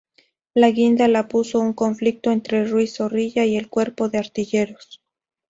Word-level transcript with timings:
La 0.55 0.71
guinda 0.71 1.07
la 1.07 1.27
puso 1.27 1.59
un 1.59 1.73
conflicto 1.73 2.31
entre 2.31 2.65
Ruiz 2.65 2.95
Zorrilla 2.95 3.45
y 3.45 3.55
el 3.55 3.69
Cuerpo 3.69 4.09
de 4.09 4.17
Artilleros. 4.17 4.99